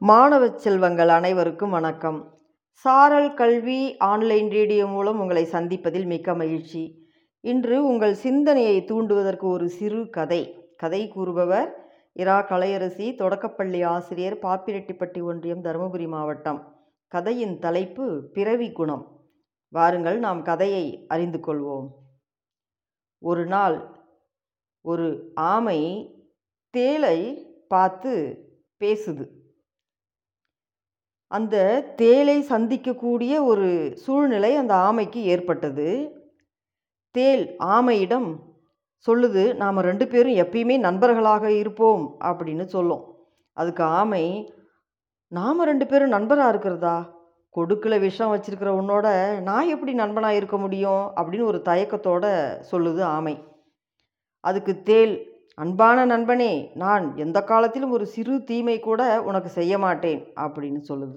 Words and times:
மாணவ 0.00 0.58
செல்வங்கள் 0.58 1.08
அனைவருக்கும் 1.08 1.70
வணக்கம். 1.70 2.38
சாரல் 2.70 3.34
கல்வி 3.34 3.96
ஆன்லைன் 3.96 4.50
ரேடியோ 4.50 4.86
மூலம் 4.86 5.20
உங்களை 5.20 5.44
சந்திப்பதில் 5.44 6.04
மிக்க 6.04 6.34
மகிழ்ச்சி. 6.34 7.08
இன்று 7.40 7.84
உங்கள் 7.86 8.14
சிந்தனையை 8.14 8.84
தூண்டுவதற்கு 8.84 9.42
ஒரு 9.42 9.68
சிறு 9.68 10.10
கதை. 10.10 10.70
கதை 10.76 11.08
கூறுபவர் 11.08 11.92
இரா 12.12 12.46
கலையரசி 12.48 13.16
தொடக்கப்பள்ளி 13.16 13.82
ஆசிரியர் 13.82 14.38
பாப்பிரெட்டிப்பட்டி 14.38 15.22
ஒன்றியம் 15.22 15.64
தருமபுரி 15.64 16.08
மாவட்டம். 16.08 16.76
கதையின் 17.08 17.58
தலைப்பு 17.58 18.30
பிறவி 18.32 18.72
குணம். 18.72 19.20
வாருங்கள் 19.68 20.18
நாம் 20.18 20.42
கதையை 20.42 21.04
அறிந்து 21.08 21.38
கொள்வோம். 21.38 21.88
ஒரு 23.18 23.46
நாள் 23.46 23.98
ஒரு 24.80 25.32
ஆமை 25.34 25.80
தேளை 26.76 27.44
பார்த்து 27.68 28.42
பேசுது. 28.84 29.36
அந்த 31.28 31.84
தேளை 31.96 32.40
சந்திக்கக்கூடிய 32.48 33.44
ஒரு 33.44 33.92
சூழ்நிலை 33.94 34.56
அந்த 34.56 34.74
ஆமைக்கு 34.74 35.14
ஏற்பட்டது. 35.14 36.12
தேள் 37.10 37.56
ஆமையிடம் 37.58 38.38
சொல்லுது 39.06 39.54
நாம் 39.54 39.78
ரெண்டு 39.78 40.08
பேரும் 40.08 40.32
எப்பயுமே 40.32 40.78
நண்பர்களாக 40.78 41.52
இருப்போம் 41.52 42.16
அப்படின்னு 42.20 42.64
சொல்லும். 42.64 43.14
அதுக்கு 43.52 43.84
ஆமை 43.84 44.52
நாம் 45.28 45.64
ரெண்டு 45.64 45.86
பேரும் 45.86 46.08
நண்பராக 46.08 46.48
இருக்கிறதா? 46.48 47.16
கொடுக்கில் 47.50 47.98
விஷம் 47.98 48.34
வச்சிருக்கிற 48.34 48.68
உன்னோட 48.80 49.38
நான் 49.40 49.68
எப்படி 49.68 49.92
நண்பனாக 49.92 50.34
இருக்க 50.34 50.58
முடியும்? 50.58 51.12
அப்படின்னு 51.16 51.44
ஒரு 51.44 51.62
தயக்கத்தோட 51.64 52.26
சொல்லுது 52.70 53.00
ஆமை. 53.00 53.44
அதுக்கு 54.40 54.82
தேள் 54.82 55.37
அன்பான 55.62 56.06
நண்பனே 56.06 56.70
நான் 56.74 57.16
எந்த 57.16 57.44
காலத்திலும் 57.44 57.90
ஒரு 57.90 58.06
சிறு 58.06 58.44
தீமை 58.44 58.80
கூட 58.80 59.22
உனக்கு 59.22 59.48
செய்ய 59.48 59.78
மாட்டேன் 59.78 60.32
அப்படின்னு 60.34 60.80
சொல்லுது. 60.88 61.16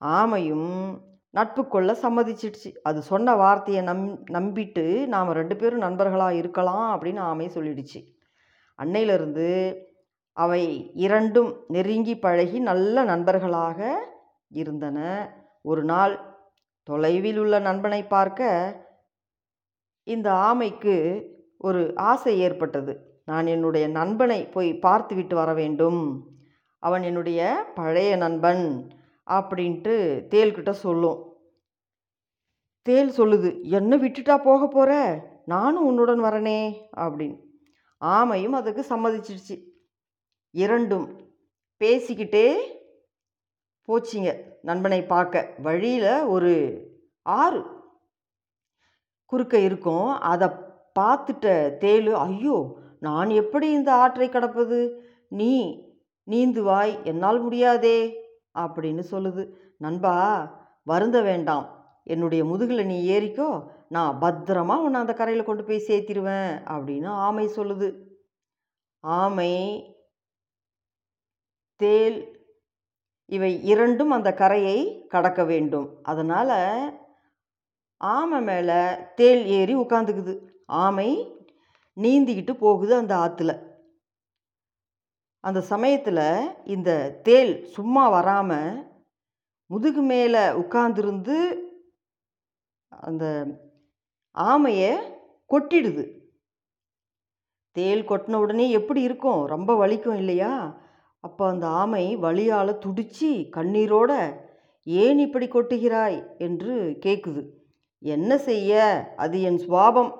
ஆமையும் 0.00 0.98
நட்பு 1.30 1.68
கொள்ள 1.68 1.92
சம்மதிச்சிடுச்சு. 1.92 2.74
அது 2.82 3.02
சொன்ன 3.02 3.34
வார்த்தையை 3.34 3.84
நம் 3.84 4.24
நம்பிட்டு 4.26 5.06
நாம் 5.06 5.30
ரெண்டு 5.32 5.56
பேரும் 5.56 5.78
நண்பர்களாக 5.78 6.34
இருக்கலாம் 6.34 7.00
அப்படின்னு 7.00 7.18
ஆமை 7.18 7.46
சொல்லிடுச்சு. 7.46 8.04
அன்னையிலிருந்து 8.82 9.76
அவை 10.32 10.90
இரண்டும் 10.94 11.64
நெருங்கி 11.68 12.18
பழகி 12.18 12.58
நல்ல 12.58 13.04
நண்பர்களாக 13.04 14.08
இருந்தன. 14.48 14.98
ஒரு 15.62 15.84
நாள் 15.84 16.38
தொலைவில் 16.82 17.38
உள்ள 17.38 17.58
நண்பனை 17.58 18.04
பார்க்க 18.04 18.74
இந்த 20.02 20.30
ஆமைக்கு 20.32 21.24
ஒரு 21.58 21.92
ஆசை 21.96 22.38
ஏற்பட்டது. 22.38 23.09
நான் 23.30 23.46
என்னுடைய 23.54 23.84
நண்பனை 23.98 24.40
போய் 24.54 24.70
பார்த்துவிட்டு 24.86 25.34
வர 25.40 25.50
வேண்டும். 25.60 26.02
அவன் 26.82 27.02
என்னுடைய 27.08 27.40
பழைய 27.78 28.12
நண்பன் 28.24 28.64
அப்படின்ட்டு 29.26 29.94
தேள்கிட்ட 30.32 30.72
சொல்லும். 30.84 31.18
தேள் 32.86 33.10
சொல்லுது 33.16 33.50
என்ன 33.78 33.92
விட்டுட்டா 34.04 34.36
போக 34.46 34.60
போகிற 34.68 34.92
நானும் 35.52 35.86
உன்னுடன் 35.90 36.22
வரனே 36.26 36.60
அப்படின்னு. 37.04 37.36
ஆமையும் 38.02 38.56
அதுக்கு 38.58 38.82
சம்மதிச்சிருச்சு 38.92 39.56
இரண்டும் 40.54 41.06
பேசிக்கிட்டே 41.80 42.46
போச்சிங்க 43.88 44.30
நண்பனை 44.68 45.00
பார்க்க. 45.12 45.44
வழியில் 45.66 46.12
ஒரு 46.34 46.52
ஆறு 47.26 47.60
குறுக்க 49.32 49.56
இருக்கும். 49.68 50.08
அதை 50.32 50.48
பார்த்துட்ட 50.98 51.46
தேலு 51.82 52.12
ஐயோ 52.26 52.56
நான் 53.00 53.30
எப்படி 53.30 53.70
இந்த 53.70 53.92
ஆற்றை 53.94 54.28
கடப்பது? 54.28 54.78
நீ 55.28 55.52
நீந்துவாய் 56.30 57.02
என்னால் 57.02 57.40
முடியாதே 57.40 57.98
அப்படின்னு 58.58 59.02
சொல்லுது. 59.10 59.42
நண்பா 59.76 60.16
வருந்த 60.84 61.20
வேண்டாம். 61.20 61.66
என்னுடைய 62.04 62.44
முதுகில் 62.44 62.86
நீ 62.86 62.98
ஏறிக்கோ 63.10 63.48
நான் 63.88 64.18
பத்திரமா 64.20 64.76
உன்னை 64.76 65.00
அந்த 65.00 65.12
கரையில் 65.12 65.44
கொண்டு 65.44 65.64
போய் 65.64 65.86
சேர்த்திருவேன் 65.88 66.52
அப்படின்னு 66.74 67.06
ஆமை 67.06 67.46
சொல்லுது. 67.46 67.88
ஆமை 69.04 69.52
தேல் 71.76 72.18
இவை 73.26 73.64
இரண்டும் 73.64 74.10
அந்த 74.10 74.30
கரையை 74.34 75.06
கடக்க 75.06 75.44
வேண்டும். 75.44 75.88
அதனால் 76.02 76.54
ஆமை 77.96 78.40
மேலே 78.40 78.80
தேல் 79.14 79.46
ஏறி 79.46 79.74
உட்காந்துக்குது 79.76 80.34
ஆமை 80.66 81.08
நீந்திக்கிட்டு 81.96 82.54
போகுது 82.54 82.94
அந்த 82.94 83.14
ஆற்றுல 83.16 83.52
அந்த 85.44 85.60
சமயத்தில் 85.60 86.24
இந்த 86.64 87.20
தேள் 87.22 87.64
சும்மா 87.66 88.08
வராமல் 88.08 88.70
முதுகு 89.66 90.02
மேலே 90.02 90.42
உட்கார்ந்துருந்து 90.62 91.36
அந்த 92.88 93.24
ஆமையை 94.34 94.92
கொட்டிடுது. 95.50 96.04
தேள் 97.76 98.00
கொட்டின 98.00 98.34
உடனே 98.34 98.70
எப்படி 98.70 99.00
இருக்கும்? 99.02 99.46
ரொம்ப 99.46 99.86
வலிக்கும் 99.86 100.16
இல்லையா? 100.16 100.52
அப்போ 101.24 101.48
அந்த 101.48 101.66
ஆமை 101.66 102.16
வழியால் 102.16 102.80
துடிச்சு 102.86 103.30
கண்ணீரோட 103.56 104.12
ஏன் 104.86 105.18
இப்படி 105.18 105.46
கொட்டுகிறாய்? 105.46 106.38
என்று 106.38 106.74
கேட்குது 107.06 107.42
என்ன 108.02 108.38
செய்ய? 108.38 108.72
அது 109.16 109.42
என் 109.42 109.58
சுவாபம் 109.58 110.12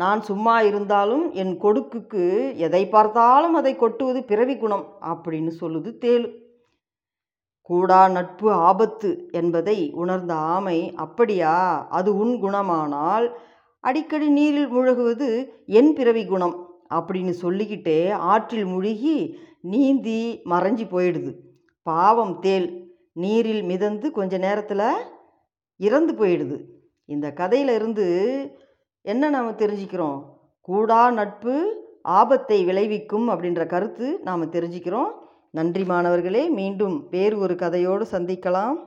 நான் 0.00 0.20
சும்மா 0.28 0.56
இருந்தாலும் 0.68 1.24
என் 1.42 1.54
கொடுக்குக்கு 1.56 2.24
எதை 2.66 2.82
பார்த்தாலும் 2.88 3.56
அதை 3.60 3.72
கொட்டுவது 3.76 4.20
பிறவி 4.30 4.54
குணம் 4.56 4.84
அப்படின்னு 5.12 5.52
சொல்லுது 5.60 5.90
தேலு. 6.04 6.28
கூடா 7.70 8.00
நட்பு 8.08 8.48
ஆபத்து 8.68 9.10
என்பதை 9.30 9.76
உணர்ந்த 10.02 10.32
ஆமை 10.54 10.78
அப்படியா 11.04 11.56
அது 11.98 12.10
உன் 12.16 12.34
குணமானால் 12.44 13.26
அடிக்கடி 13.84 14.28
நீரில் 14.38 14.70
முழுகுவது 14.76 15.28
என் 15.78 15.90
பிறவி 15.98 16.24
குணம் 16.26 16.56
அப்படின்னு 16.94 17.34
சொல்லிக்கிட்டே 17.42 17.98
ஆற்றில் 18.32 18.68
முழுகி 18.74 19.16
நீந்தி 19.72 20.20
மறைஞ்சி 20.52 20.86
போயிடுது. 20.94 21.32
பாவம் 21.86 22.34
தேள் 22.40 22.68
நீரில் 23.24 23.62
மிதந்து 23.62 24.06
கொஞ்ச 24.10 24.32
நேரத்தில் 24.46 24.88
இறந்து 25.80 26.12
போயிடுது. 26.20 26.56
இந்த 27.08 27.26
கதையிலிருந்து 27.32 28.06
என்ன 29.02 29.28
நாம் 29.28 29.58
தெரிஞ்சுக்கிறோம்? 29.58 30.24
கூடா 30.60 31.10
நட்பு 31.10 31.54
ஆபத்தை 32.02 32.64
விளைவிக்கும் 32.64 33.28
அப்படின்ற 33.28 33.66
கருத்து 33.66 34.18
நாம் 34.24 34.52
தெரிஞ்சுக்கிறோம். 34.52 35.10
நன்றி 35.50 35.84
மாணவர்களே 35.84 36.48
மீண்டும் 36.48 37.06
வேறு 37.10 37.38
ஒரு 37.38 37.54
கதையோடு 37.54 38.04
சந்திக்கலாம். 38.12 38.78